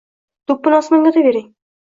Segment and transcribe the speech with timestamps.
[0.51, 1.47] do‘ppini osmonga otavering.